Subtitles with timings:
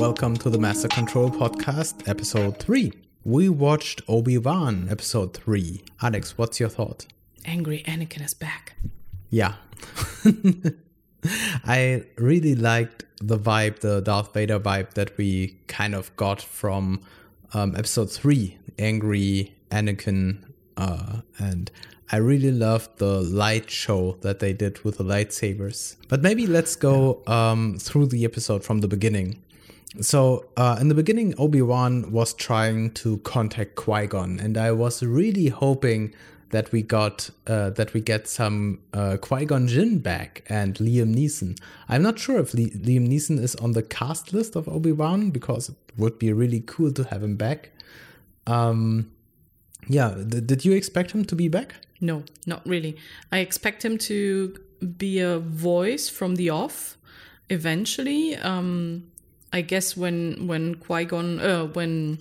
[0.00, 2.90] welcome to the Master Control Podcast, episode 3.
[3.22, 5.82] We watched Obi Wan, episode 3.
[6.00, 7.04] Alex, what's your thought?
[7.44, 8.76] Angry Anakin is back.
[9.28, 9.56] Yeah.
[11.66, 17.02] I really liked the vibe, the Darth Vader vibe that we kind of got from
[17.52, 20.38] um, episode 3, Angry Anakin.
[20.78, 21.70] Uh, and
[22.10, 25.96] I really loved the light show that they did with the lightsabers.
[26.08, 29.42] But maybe let's go um, through the episode from the beginning.
[29.98, 34.70] So, uh, in the beginning, Obi Wan was trying to contact Qui Gon, and I
[34.70, 36.14] was really hoping
[36.50, 41.14] that we got uh, that we get some uh, Qui Gon Jinn back and Liam
[41.14, 41.58] Neeson.
[41.88, 45.30] I'm not sure if Li- Liam Neeson is on the cast list of Obi Wan
[45.30, 47.70] because it would be really cool to have him back.
[48.46, 49.10] Um,
[49.88, 51.74] yeah, did you expect him to be back?
[52.00, 52.96] No, not really.
[53.32, 54.58] I expect him to
[54.98, 56.96] be a voice from the off
[57.48, 58.36] eventually.
[58.36, 59.10] Um,
[59.52, 62.18] I guess when when Qui Gon, uh, when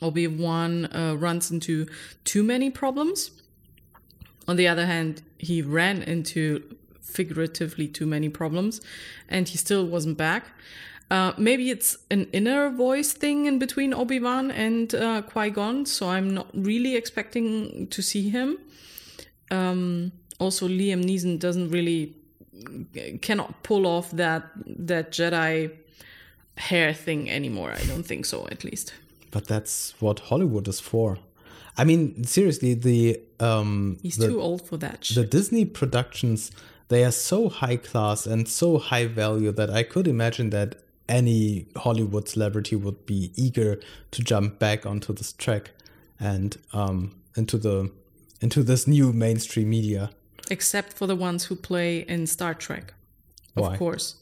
[0.00, 1.86] Obi Wan uh, runs into
[2.24, 3.30] too many problems.
[4.48, 8.80] On the other hand, he ran into figuratively too many problems,
[9.28, 10.46] and he still wasn't back.
[11.10, 15.86] Uh, maybe it's an inner voice thing in between Obi Wan and uh, Qui Gon,
[15.86, 18.58] so I'm not really expecting to see him.
[19.50, 22.16] Um, also, Liam Neeson doesn't really
[23.20, 25.70] cannot pull off that that Jedi
[26.56, 27.72] hair thing anymore.
[27.72, 28.92] I don't think so, at least.
[29.30, 31.18] But that's what Hollywood is for.
[31.76, 35.10] I mean, seriously, the um, He's the, too old for that.
[35.14, 36.50] the Disney productions
[36.92, 40.74] they are so high class and so high value that I could imagine that
[41.08, 45.70] any Hollywood celebrity would be eager to jump back onto this track
[46.20, 47.90] and um, into the
[48.42, 50.10] into this new mainstream media.
[50.50, 52.92] Except for the ones who play in Star Trek,
[53.56, 53.76] of Why?
[53.78, 54.16] course.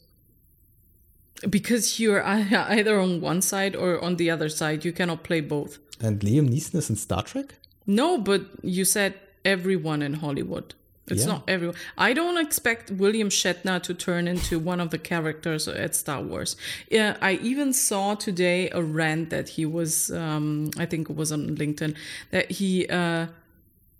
[1.49, 2.23] Because you're
[2.77, 4.85] either on one side or on the other side.
[4.85, 5.79] You cannot play both.
[5.99, 7.55] And Liam Neeson is in Star Trek.
[7.87, 9.15] No, but you said
[9.45, 10.73] everyone in Hollywood.
[11.07, 11.33] It's Yeah.
[11.33, 11.75] not everyone.
[11.97, 16.55] I don't expect William Shatner to turn into one of the characters at Star Wars.
[16.89, 21.31] Yeah, I even saw today a rant that he was, um, I think it was
[21.31, 21.95] on LinkedIn,
[22.29, 23.27] that he uh,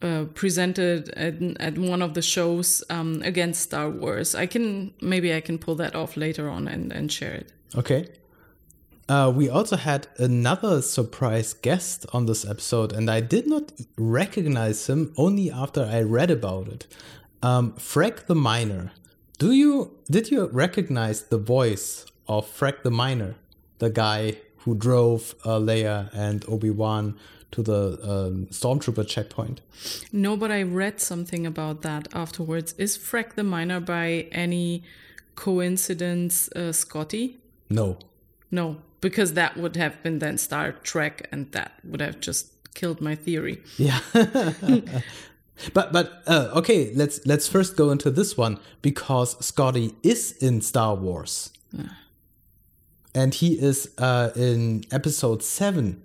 [0.02, 4.36] uh, presented at, at one of the shows um, against Star Wars.
[4.36, 7.52] I can maybe I can pull that off later on and, and share it.
[7.76, 8.08] Okay.
[9.10, 14.88] Uh, we also had another surprise guest on this episode, and I did not recognize
[14.88, 16.88] him only after I read about it.
[17.44, 18.92] Um, Freck the Miner.
[19.38, 23.36] Do you did you recognize the voice of Freck the Miner,
[23.80, 27.18] the guy who drove uh, Leia and Obi Wan
[27.52, 29.62] to the um, stormtrooper checkpoint?
[30.12, 32.74] No, but I read something about that afterwards.
[32.78, 34.84] Is Freck the Miner by any
[35.36, 37.38] coincidence uh, Scotty?
[37.70, 37.98] No.
[38.52, 43.02] No, because that would have been then Star Trek, and that would have just killed
[43.02, 43.62] my theory.
[43.78, 44.00] Yeah.
[45.74, 50.62] but but uh, okay, let's let's first go into this one because Scotty is in
[50.62, 51.52] Star Wars,
[53.16, 56.02] and he is uh, in Episode Seven,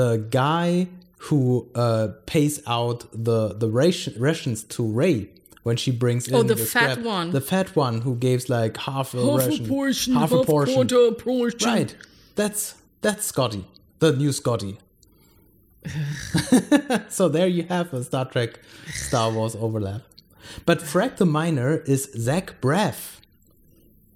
[0.00, 0.10] the
[0.42, 0.88] guy
[1.28, 1.40] who
[1.74, 5.18] uh, pays out the the ration, rations to Rey
[5.66, 6.98] when she brings in Oh, the fat scrap.
[7.16, 7.30] one.
[7.38, 10.74] the fat one who gives like half a ration, half, quarter portion.
[11.72, 11.96] Right.
[12.40, 12.62] That's
[13.04, 13.64] that's Scotty,
[14.02, 14.74] the new Scotty.
[17.08, 18.60] so there you have a Star Trek
[18.92, 20.02] Star Wars overlap.
[20.64, 23.20] But Frank the Miner is Zach Braff.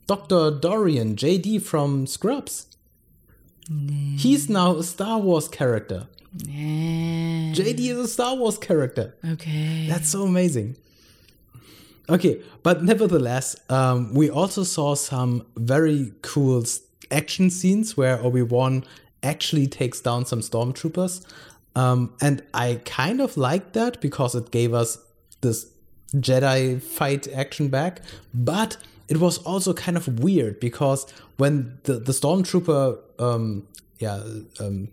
[0.06, 0.50] Dr.
[0.50, 2.66] Dorian, JD from Scrubs.
[3.68, 6.08] He's now a Star Wars character.
[6.36, 7.52] Yeah.
[7.54, 9.14] JD is a Star Wars character.
[9.24, 9.86] Okay.
[9.88, 10.76] That's so amazing.
[12.08, 16.64] Okay, but nevertheless, um, we also saw some very cool
[17.10, 18.84] action scenes where Obi Wan
[19.22, 21.24] actually takes down some stormtroopers,
[21.76, 24.98] um, and I kind of liked that because it gave us
[25.40, 25.70] this
[26.16, 28.00] Jedi fight action back.
[28.34, 28.76] But
[29.10, 31.04] it was also kind of weird because
[31.36, 33.66] when the the stormtrooper, um,
[33.98, 34.22] yeah,
[34.60, 34.88] um,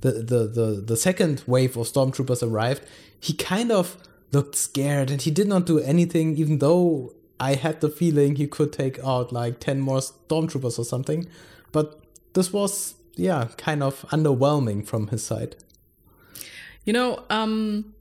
[0.00, 2.82] the, the the the second wave of stormtroopers arrived,
[3.20, 3.96] he kind of
[4.32, 8.48] looked scared and he did not do anything, even though I had the feeling he
[8.48, 11.28] could take out like ten more stormtroopers or something.
[11.70, 12.00] But
[12.34, 15.54] this was yeah, kind of underwhelming from his side.
[16.84, 17.94] You know, um,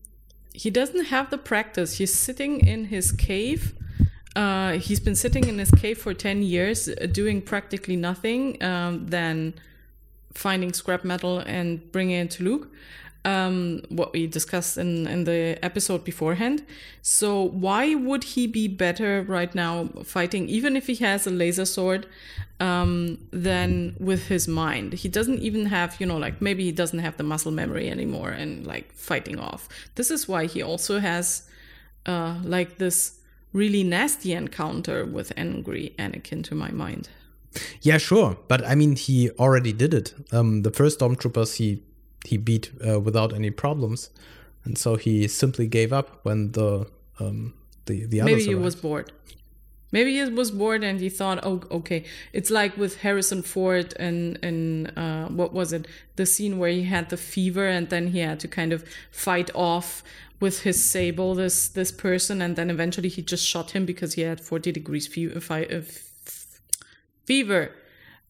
[0.53, 1.99] he doesn't have the practice.
[1.99, 3.75] He's sitting in his cave.
[4.35, 9.07] Uh, he's been sitting in his cave for 10 years, uh, doing practically nothing um,
[9.07, 9.53] than
[10.33, 12.71] finding scrap metal and bringing it to Luke.
[13.23, 16.65] um, what we discussed in, in the episode beforehand.
[17.01, 21.65] So why would he be better right now fighting, even if he has a laser
[21.65, 22.07] sword,
[22.59, 24.93] um, than with his mind?
[24.93, 28.29] He doesn't even have, you know, like maybe he doesn't have the muscle memory anymore
[28.31, 29.69] and like fighting off.
[29.95, 31.47] This is why he also has
[32.07, 33.19] uh, like this
[33.53, 37.09] really nasty encounter with angry Anakin to my mind.
[37.81, 40.13] Yeah, sure, but I mean, he already did it.
[40.31, 41.83] Um, the first stormtroopers he
[42.25, 44.09] he beat uh, without any problems,
[44.63, 46.87] and so he simply gave up when the
[47.19, 47.53] um,
[47.87, 48.63] the the others Maybe he arrived.
[48.63, 49.11] was bored.
[49.91, 52.05] Maybe he was bored and he thought, oh, okay.
[52.31, 55.85] It's like with Harrison Ford and and uh, what was it?
[56.15, 59.49] The scene where he had the fever and then he had to kind of fight
[59.53, 60.01] off
[60.41, 64.21] with his sable this this person and then eventually he just shot him because he
[64.23, 65.39] had 40 degrees fever.
[67.25, 67.71] fever.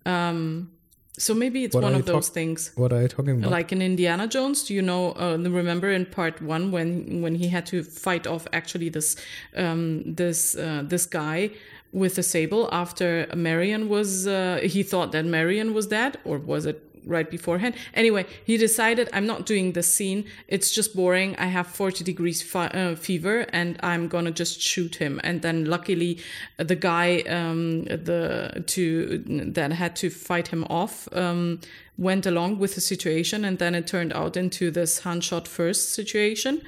[0.05, 0.71] Um,
[1.17, 2.71] so maybe it's What one of those talk- things.
[2.75, 3.51] What are you talking about?
[3.51, 5.11] Like in Indiana Jones, do you know?
[5.13, 9.15] Uh, remember in part one when when he had to fight off actually this
[9.55, 11.51] um, this uh, this guy
[11.91, 16.65] with the sable after Marion was uh, he thought that Marion was dead or was
[16.65, 17.75] it right beforehand?
[17.94, 20.25] Anyway, he decided I'm not doing this scene.
[20.48, 21.36] It's just boring.
[21.38, 25.19] I have 40 degrees fi- uh, fever and I'm gonna just shoot him.
[25.24, 26.19] And then luckily,
[26.57, 31.07] the guy um, the to that had to fight him off.
[31.13, 31.59] Um,
[31.98, 35.94] went along with the situation and then it turned out into this Han shot first
[35.94, 36.59] situation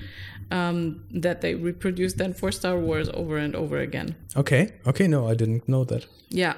[0.52, 4.16] um, that they reproduced then for Star Wars over and over again.
[4.36, 6.06] okay, okay, no, I didn't know that.
[6.30, 6.54] Yeah,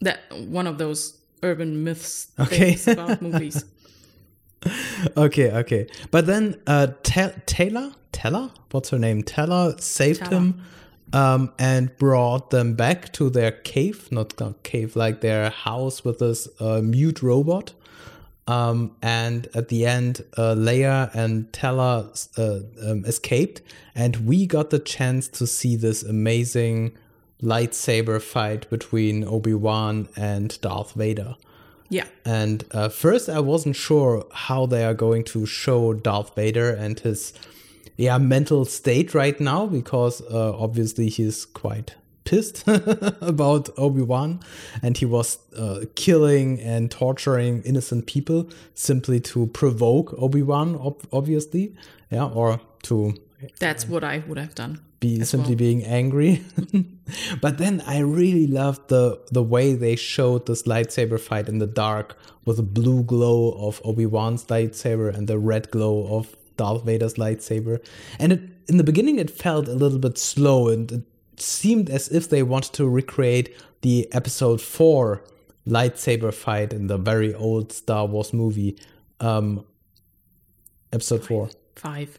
[0.00, 2.76] that one of those urban myths Okay.
[2.86, 3.64] about movies.
[5.16, 9.22] Okay, okay, but then uh, Ta- Taylor, Teller, what's her name?
[9.22, 10.62] Teller saved him.
[11.14, 16.20] Um, and brought them back to their cave, not not cave, like their house with
[16.20, 17.74] this uh, mute robot.
[18.46, 22.08] Um, and at the end, uh, Leia and Teller
[22.38, 23.60] uh, um, escaped,
[23.94, 26.96] and we got the chance to see this amazing
[27.42, 31.36] lightsaber fight between Obi Wan and Darth Vader.
[31.88, 36.70] Yeah, And uh, first, I wasn't sure how they are going to show Darth Vader
[36.70, 37.34] and his
[37.98, 44.40] yeah mental state right now because uh, obviously he's quite pissed about Obi Wan,
[44.82, 51.02] and he was uh, killing and torturing innocent people simply to provoke Obi Wan, ob-
[51.12, 51.74] obviously,
[52.10, 53.14] yeah, or to
[53.58, 54.80] that's what I would have done.
[55.00, 55.58] be simply well.
[55.58, 56.42] being angry.
[57.40, 61.66] but then I really loved the the way they showed this lightsaber fight in the
[61.66, 66.84] dark with the blue glow of Obi Wan's lightsaber and the red glow of Darth
[66.84, 67.84] Vader's lightsaber.
[68.18, 71.02] And it, in the beginning, it felt a little bit slow, and it
[71.36, 75.24] seemed as if they wanted to recreate the Episode Four
[75.66, 78.78] lightsaber fight in the very old Star Wars movie.
[79.20, 79.64] Um,
[80.92, 81.50] episode Four.
[81.76, 82.18] Five.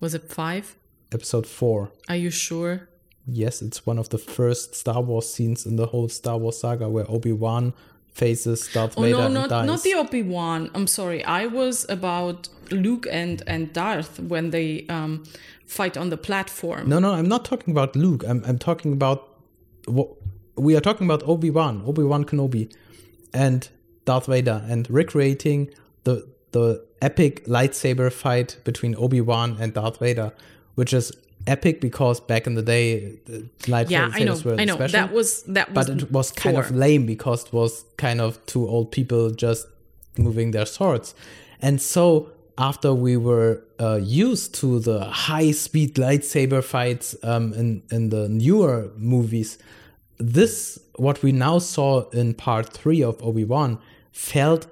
[0.00, 0.76] Was it five?
[1.12, 1.90] Episode Four.
[2.08, 2.88] Are you sure?
[3.26, 6.88] Yes, it's one of the first Star Wars scenes in the whole Star Wars saga
[6.88, 7.72] where Obi Wan
[8.12, 9.66] faces Darth Oh Vader no, and not dies.
[9.66, 10.70] not the Obi Wan.
[10.74, 11.24] I'm sorry.
[11.24, 15.24] I was about Luke and and Darth when they um,
[15.66, 16.88] fight on the platform.
[16.88, 18.24] no, no, I'm not talking about Luke.
[18.26, 19.28] I'm I'm talking about
[19.86, 20.08] what
[20.56, 22.72] we are talking about Obi Wan, Obi Wan Kenobi,
[23.34, 23.68] and
[24.04, 25.68] Darth Vader, and recreating
[26.04, 30.32] the the epic lightsaber fight between Obi Wan and Darth Vader,
[30.74, 31.12] which is
[31.46, 34.36] epic because back in the day, the lightsabers yeah, I know.
[34.44, 34.74] were I know.
[34.74, 35.00] special.
[35.00, 35.86] That was that was.
[35.88, 39.66] but it was kind of lame because it was kind of two old people just
[40.18, 41.14] moving their swords
[41.60, 47.82] and so after we were uh, used to the high speed lightsaber fights um, in,
[47.90, 49.58] in the newer movies
[50.18, 53.78] this what we now saw in part three of obi-wan
[54.10, 54.70] felt s-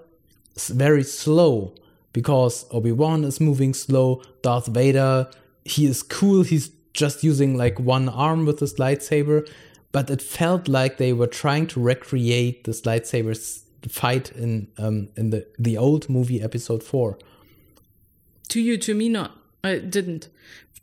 [0.69, 1.75] very slow
[2.13, 4.23] because obi-wan is moving slow.
[4.43, 5.29] Darth vader
[5.65, 6.43] he is cool.
[6.43, 9.49] He's just using like one arm with his lightsaber
[9.95, 13.35] but it felt like they were trying to recreate this lightsaber
[13.89, 17.19] fight in um in the the old movie episode 4
[18.49, 20.29] to you to me not I didn't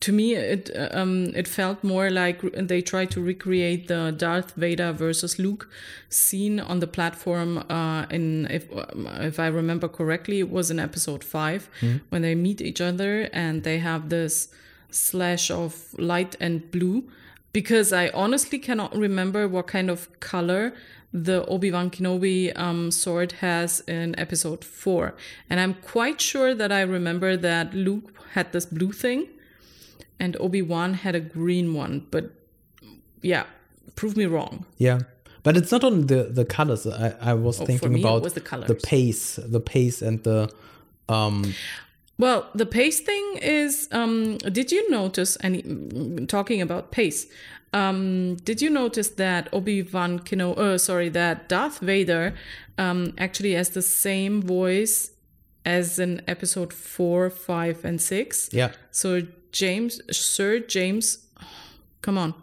[0.02, 4.54] to me it uh, um it felt more like they tried to recreate the darth
[4.56, 5.70] vader versus luke
[6.10, 10.80] scene on the platform uh in if um, if i remember correctly it was in
[10.80, 11.70] episode 5
[12.10, 14.50] when they meet each other and they have this
[14.92, 17.10] slash of light and blue.
[17.54, 20.74] Because i honestly cannot remember what kind of color
[21.14, 25.14] the Obi-Wan Kenobi um, sword has in episode 4.
[25.50, 29.28] And I'm quite sure that I remember that Luke had this blue thing
[30.24, 31.94] and Obi-Wan had a green one.
[32.14, 32.26] But
[33.32, 33.44] yeah,
[33.96, 34.56] prove me wrong.
[34.88, 35.00] yeah
[35.44, 38.34] but it's not only the the colors i i was Oh, thinking me, about was
[38.40, 38.68] the colors.
[38.74, 39.26] the pace
[39.58, 40.40] the pace and the
[41.16, 41.38] um
[42.26, 43.88] Well, the pace thing is.
[43.92, 45.32] Um, did you notice?
[45.48, 45.62] Any
[46.36, 47.22] talking about pace?
[47.74, 50.54] Um, did you notice that Obi Wan Keno?
[50.66, 52.26] Uh, sorry, that Darth Vader
[52.78, 54.96] um, actually has the same voice
[55.66, 58.50] as in episode four, five, and six.
[58.54, 58.72] Yeah.
[58.92, 59.10] So
[59.52, 61.26] James, Sir James,
[62.02, 62.34] come on.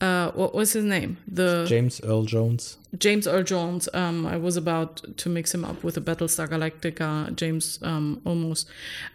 [0.00, 1.16] Uh, what was his name?
[1.26, 2.76] The James Earl Jones.
[2.98, 3.88] James Earl Jones.
[3.94, 8.68] Um, I was about to mix him up with the Battlestar Galactica James um, almost.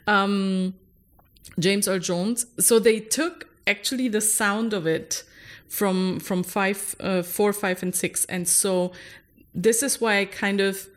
[0.08, 0.74] Um,
[1.60, 2.46] James Earl Jones.
[2.60, 5.24] So they took actually the sound of it
[5.68, 8.92] from from five, uh, four, five, and six, and so
[9.54, 10.88] this is why I kind of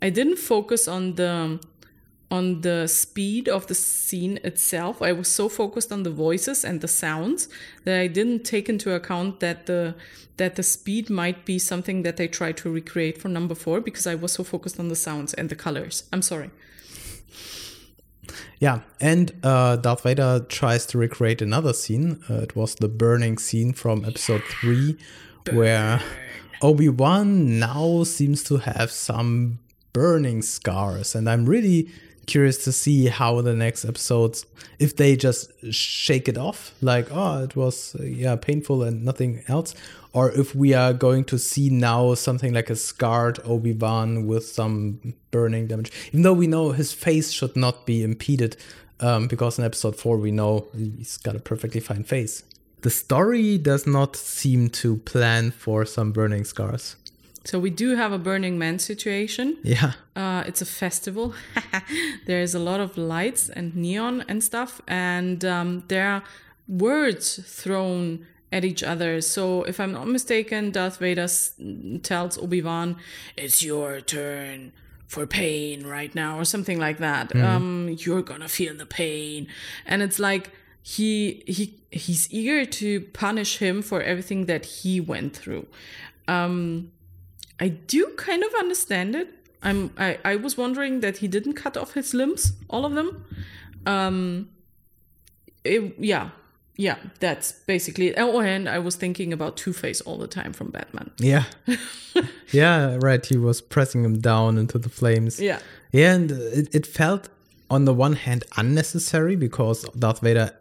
[0.00, 1.60] I didn't focus on the
[2.32, 5.02] on the speed of the scene itself.
[5.02, 7.46] I was so focused on the voices and the sounds
[7.84, 9.94] that I didn't take into account that the
[10.38, 14.06] that the speed might be something that they try to recreate for number four because
[14.06, 16.04] I was so focused on the sounds and the colors.
[16.10, 16.50] I'm sorry.
[18.58, 22.24] Yeah, and uh, Darth Vader tries to recreate another scene.
[22.30, 24.96] Uh, it was the burning scene from episode three,
[25.52, 26.00] where
[26.62, 29.58] Obi Wan now seems to have some
[29.92, 31.90] burning scars, and I'm really
[32.26, 34.46] curious to see how the next episodes,
[34.78, 39.74] if they just shake it off, like oh, it was yeah painful and nothing else,
[40.12, 44.46] or if we are going to see now something like a scarred Obi Wan with
[44.46, 45.90] some burning damage.
[46.08, 48.56] Even though we know his face should not be impeded,
[49.00, 52.44] um, because in episode four we know he's got a perfectly fine face.
[52.82, 56.96] The story does not seem to plan for some burning scars.
[57.44, 59.56] So we do have a Burning Man situation.
[59.64, 59.92] Yeah.
[60.14, 61.34] Uh, it's a festival.
[62.26, 66.22] There's a lot of lights and neon and stuff, and um, there are
[66.68, 69.20] words thrown at each other.
[69.20, 71.54] So if I'm not mistaken, Darth Vader s-
[72.02, 72.96] tells Obi Wan,
[73.36, 74.72] "It's your turn."
[75.08, 77.36] For pain right now, or something like that.
[77.36, 79.46] Um, you're gonna feel the pain,
[79.84, 80.48] and it's like
[80.82, 85.66] he he he's eager to punish him for everything that he went through.
[86.28, 86.92] Um,
[87.62, 89.28] I do kind of understand it.
[89.62, 93.24] I'm I, I was wondering that he didn't cut off his limbs, all of them.
[93.86, 94.48] Um
[95.64, 96.30] it, yeah.
[96.76, 98.14] Yeah, that's basically it.
[98.18, 101.10] Oh, and I was thinking about Two Face all the time from Batman.
[101.18, 101.44] Yeah.
[102.50, 103.24] yeah, right.
[103.24, 105.38] He was pressing him down into the flames.
[105.38, 105.60] Yeah.
[105.92, 107.28] Yeah, and it, it felt
[107.70, 110.52] on the one hand unnecessary because Darth Vader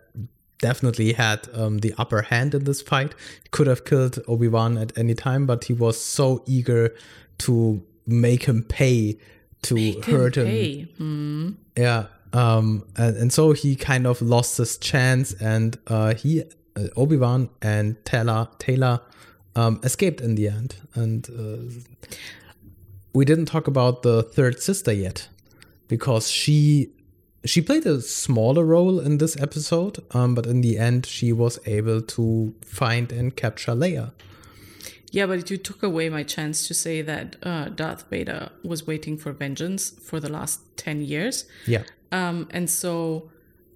[0.61, 3.13] definitely had um, the upper hand in this fight.
[3.43, 6.95] He could have killed Obi Wan at any time, but he was so eager
[7.39, 9.17] to make him pay
[9.63, 10.47] to hurt him.
[10.47, 11.51] Hey, hmm.
[11.77, 12.05] Yeah.
[12.33, 16.43] Um, and, and so he kind of lost his chance, and uh, he,
[16.75, 19.01] uh, Obi Wan and Taylor, Taylor
[19.55, 20.75] um, escaped in the end.
[20.95, 22.15] And uh,
[23.13, 25.27] we didn't talk about the third sister yet,
[25.87, 26.93] because she
[27.45, 31.59] she played a smaller role in this episode, um, but in the end, she was
[31.65, 34.11] able to find and capture Leia.
[35.11, 39.17] Yeah, but you took away my chance to say that uh, Darth Vader was waiting
[39.17, 41.45] for vengeance for the last 10 years.
[41.67, 41.83] Yeah.
[42.11, 43.29] Um, and so,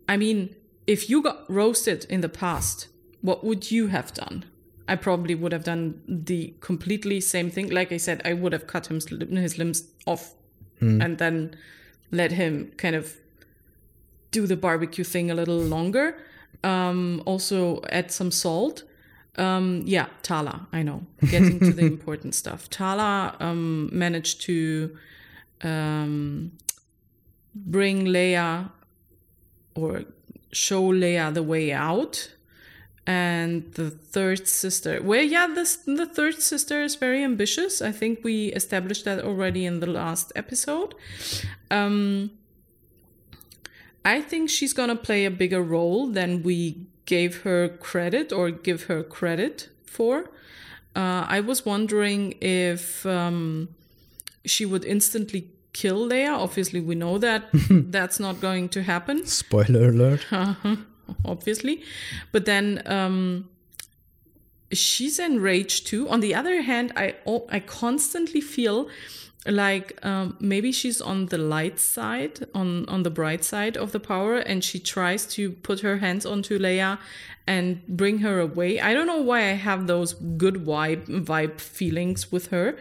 [0.08, 0.56] I mean,
[0.88, 2.88] if you got roasted in the past,
[3.22, 4.46] what would you have done?
[4.88, 7.70] I probably would have done the completely same thing.
[7.70, 10.36] Like I said, I would have cut him his limbs off
[10.80, 11.56] and then
[12.12, 13.18] let him kind of
[14.36, 16.08] do the barbecue thing a little longer.
[16.64, 17.58] Um, also,
[18.00, 18.84] add some salt.
[19.38, 21.00] Um, yeah, Tala, I know.
[21.34, 22.70] Getting to the important stuff.
[22.70, 24.98] Tala um, managed to
[25.62, 26.52] um,
[27.54, 28.72] bring Leia
[29.76, 30.04] or
[30.52, 32.32] show Leia the way out.
[33.08, 37.74] And the third sister, well, yeah, this the third sister is very ambitious.
[37.80, 40.96] I think we established that already in the last episode.
[41.70, 42.32] Um,
[44.06, 48.84] I think she's gonna play a bigger role than we gave her credit or give
[48.84, 50.30] her credit for.
[50.96, 53.70] Uh, I was wondering if um,
[54.46, 56.38] she would instantly kill Leia.
[56.38, 59.26] Obviously, we know that that's not going to happen.
[59.26, 60.26] Spoiler alert.
[61.26, 61.84] obviously,
[62.32, 63.50] but then um,
[64.72, 66.08] she's enraged too.
[66.10, 68.88] On the other hand, I oh, I constantly feel
[69.46, 74.00] like um, maybe she's on the light side, on on the bright side of the
[74.00, 76.98] power, and she tries to put her hands onto Leia
[77.48, 78.80] and bring her away.
[78.80, 82.78] I don't know why I have those good vibe vibe feelings with her,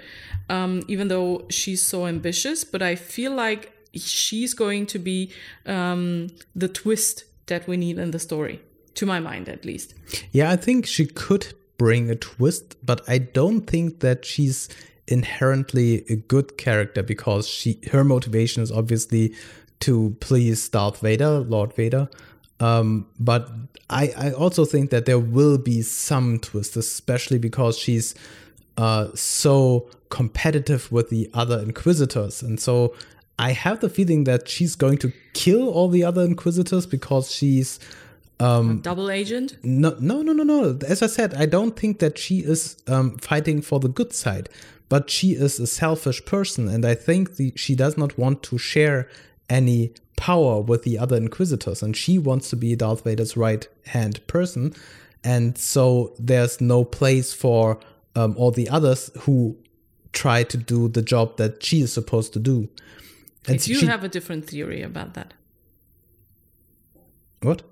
[0.49, 2.65] um, even though she's so ambitious.
[2.65, 5.31] But I feel like she's going to be
[5.67, 8.63] um, the twist that we need in the story,
[8.95, 9.95] to my mind at least.
[10.33, 14.69] Yeah, I think she could bring a twist, but I don't think that she's
[15.07, 19.35] inherently a good character because she her motivation is obviously
[19.81, 22.09] to please Darth Vader, Lord Vader.
[22.61, 23.51] Um, but
[23.91, 28.15] I, I also think that there will be some twist, especially because she's
[28.77, 32.43] uh, so competitive with the other Inquisitors.
[32.43, 32.95] And so
[33.39, 37.79] I have the feeling that she's going to kill all the other Inquisitors because she's.
[38.41, 39.57] Um, Double agent?
[39.63, 40.79] no, no, no, no, no.
[40.87, 44.49] As I said, I don't think that she is um, fighting for the good side,
[44.89, 48.59] but she is a selfish person, and I think the, she does not want to
[48.59, 49.09] share
[49.49, 54.25] any power with the other Inquisitors, and she wants to be Darth Vader's right hand
[54.27, 54.75] person,
[55.23, 57.81] and so there's no place for
[58.15, 59.57] um, all the others who
[60.13, 62.69] try to do the job that she is supposed to do.
[63.47, 65.35] And I do she- have a different theory about that.
[67.43, 67.63] what?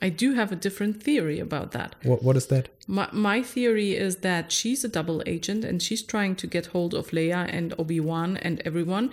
[0.00, 1.94] I do have a different theory about that.
[2.02, 2.22] What?
[2.22, 2.68] What is that?
[2.86, 6.94] My, my theory is that she's a double agent and she's trying to get hold
[6.94, 9.10] of Leia and Obi Wan and everyone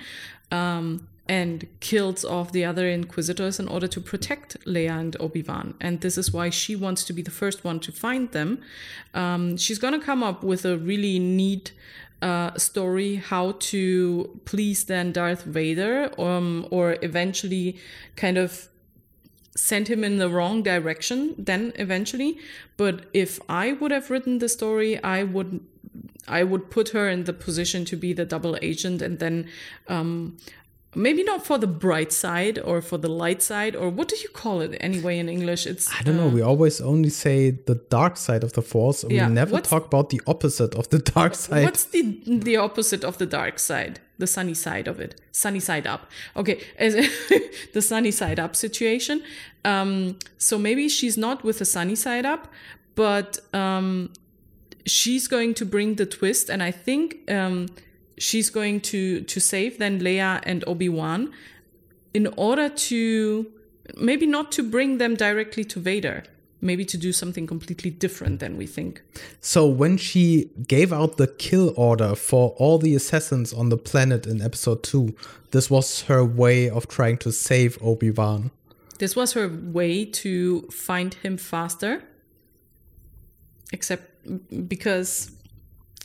[0.51, 5.73] um, and kills off the other Inquisitors in order to protect Leia and Obi Wan.
[5.81, 8.61] And this is why she wants to be the first one to find them.
[9.13, 11.73] Um, she's going to come up with a really neat
[12.21, 17.77] uh, story how to please then Darth Vader um, or eventually
[18.15, 18.69] kind of
[19.55, 22.37] send him in the wrong direction then eventually
[22.77, 25.59] but if i would have written the story i would
[26.27, 29.47] i would put her in the position to be the double agent and then
[29.87, 30.35] um
[30.97, 34.29] maybe not for the bright side or for the light side or what do you
[34.29, 36.27] call it anyway in english it's I don't know.
[36.29, 39.03] We always only say the dark side of the force.
[39.03, 41.65] and Yeah, We never what's- talk about the opposite of the dark side.
[41.65, 42.01] What's the
[42.49, 43.99] the opposite of the dark side?
[44.17, 45.19] The sunny side of it.
[45.31, 46.09] Sunny side up.
[46.35, 46.63] Okay,
[47.73, 49.21] the sunny side up situation.
[49.65, 52.47] Um, so maybe she's not with the sunny side up,
[52.95, 54.11] but um,
[54.85, 57.67] she's going to bring the twist, and I think um,
[58.17, 61.33] she's going to to save then Leia and Obi Wan
[62.13, 63.51] in order to
[63.97, 66.23] maybe not to bring them directly to Vader.
[66.65, 69.03] Maybe to do something completely different than we think.
[69.39, 74.25] So when she gave out the kill order for all the assassins on the planet
[74.25, 75.15] in episode 2,
[75.51, 78.49] this was her way of trying to save Obi-Wan.
[78.97, 82.03] This was her way to find him faster.
[83.71, 85.31] Except because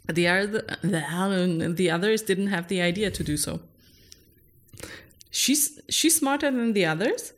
[0.09, 3.61] the other the, the others didn't have the idea to do so.
[5.31, 7.33] She's she's smarter than the others.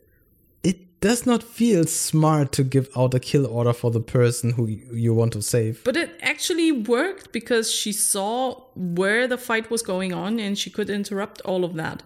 [1.03, 4.67] Does not feel smart to give out a kill order for the person who
[5.05, 5.83] you want to save.
[5.83, 10.69] But it actually worked because she saw where the fight was going on and she
[10.69, 12.03] could interrupt all of that.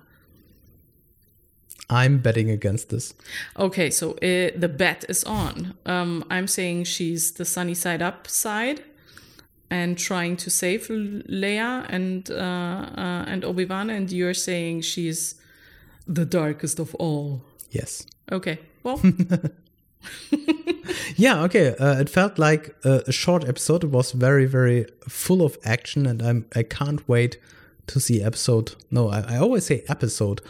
[1.90, 3.14] I'm betting against this.
[3.56, 5.56] Okay, so uh the bet is on.
[5.86, 8.80] Um, I'm saying she's the sunny side up side,
[9.70, 12.34] and trying to save Leia and uh,
[13.04, 15.36] uh, and Obi Wan, and you're saying she's
[16.08, 17.42] the darkest of all.
[17.70, 18.06] Yes.
[18.32, 19.02] Okay, well,
[21.16, 21.76] Yeah, okay.
[21.80, 23.84] Uh, it felt like a, a short episode.
[23.84, 27.38] It was very, very full of action, and I'm I can't wait
[27.88, 28.76] to see episode.
[28.92, 30.42] No, I, I always say episode.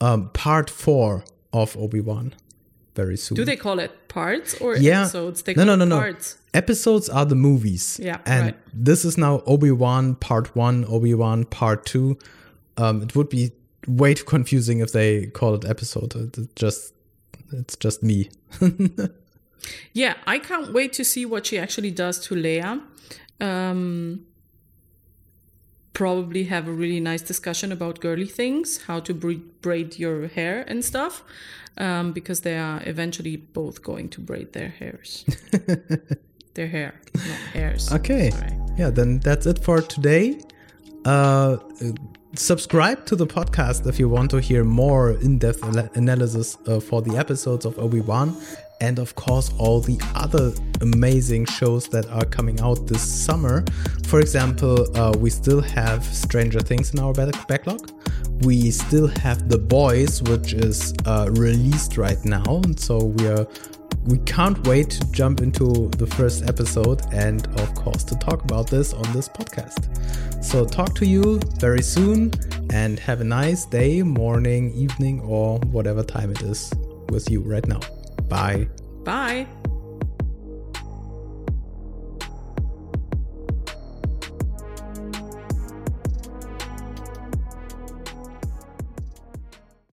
[0.00, 2.34] Um, part four of Obi Wan,
[2.96, 3.36] very soon.
[3.36, 5.02] do they call it parts or Yeah.
[5.02, 5.42] episodes?
[5.42, 5.98] They no, call no, no, no.
[5.98, 6.38] parts.
[6.52, 8.00] Episodes are the movies.
[8.02, 8.56] Yeah, and right.
[8.72, 12.16] this is now Obi Wan Part One, Obi Wan Part Two.
[12.76, 13.52] Um, it would be
[13.86, 16.14] way too confusing if they call it episode.
[16.16, 16.92] It just,
[17.58, 18.30] it's just me.
[19.92, 22.82] Yeah, I can't wait to see what she actually does to Leia.
[23.40, 24.26] Um,
[25.92, 30.64] probably have a really nice discussion about girly things, how to braid, braid your hair
[30.66, 31.22] and stuff,
[31.78, 35.24] um, because they are eventually both going to braid their hairs.
[36.54, 37.92] their hair, not hairs.
[37.92, 38.32] Okay.
[38.76, 40.40] Yeah, then that's it for today.
[41.04, 41.58] Uh,
[42.36, 45.62] subscribe to the podcast if you want to hear more in-depth
[45.96, 48.36] analysis uh, for the episodes of Obi-Wan
[48.80, 53.64] and of course all the other amazing shows that are coming out this summer.
[54.06, 57.90] For example, uh, we still have Stranger Things in our back- backlog.
[58.42, 63.46] We still have The Boys, which is uh, released right now, and so we are
[64.06, 68.68] we can't wait to jump into the first episode and, of course, to talk about
[68.68, 70.44] this on this podcast.
[70.44, 72.32] So, talk to you very soon
[72.70, 76.72] and have a nice day, morning, evening, or whatever time it is
[77.08, 77.80] with you right now.
[78.28, 78.68] Bye.
[79.04, 79.46] Bye.